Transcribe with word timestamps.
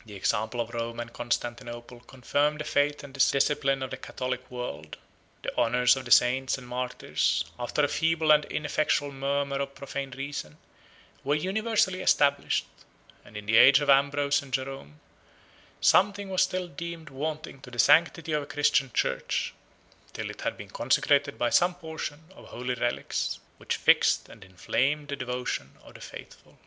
73 0.00 0.12
The 0.12 0.16
example 0.18 0.60
of 0.60 0.74
Rome 0.74 1.00
and 1.00 1.10
Constantinople 1.14 2.00
confirmed 2.00 2.60
the 2.60 2.64
faith 2.64 3.02
and 3.02 3.14
discipline 3.14 3.82
of 3.82 3.90
the 3.90 3.96
Catholic 3.96 4.50
world. 4.50 4.98
The 5.40 5.56
honors 5.58 5.96
of 5.96 6.04
the 6.04 6.10
saints 6.10 6.58
and 6.58 6.68
martyrs, 6.68 7.46
after 7.58 7.82
a 7.82 7.88
feeble 7.88 8.32
and 8.32 8.44
ineffectual 8.44 9.10
murmur 9.12 9.62
of 9.62 9.74
profane 9.74 10.10
reason, 10.10 10.58
74 11.22 11.24
were 11.24 11.34
universally 11.36 12.02
established; 12.02 12.66
and 13.24 13.34
in 13.34 13.46
the 13.46 13.56
age 13.56 13.80
of 13.80 13.88
Ambrose 13.88 14.42
and 14.42 14.52
Jerom, 14.52 14.96
something 15.80 16.28
was 16.28 16.42
still 16.42 16.68
deemed 16.68 17.08
wanting 17.08 17.62
to 17.62 17.70
the 17.70 17.78
sanctity 17.78 18.32
of 18.32 18.42
a 18.42 18.52
Christian 18.52 18.90
church, 18.92 19.54
till 20.12 20.28
it 20.28 20.42
had 20.42 20.58
been 20.58 20.68
consecrated 20.68 21.38
by 21.38 21.48
some 21.48 21.74
portion 21.76 22.24
of 22.36 22.48
holy 22.48 22.74
relics, 22.74 23.38
which 23.56 23.76
fixed 23.76 24.28
and 24.28 24.44
inflamed 24.44 25.08
the 25.08 25.16
devotion 25.16 25.78
of 25.82 25.94
the 25.94 26.02
faithful. 26.02 26.58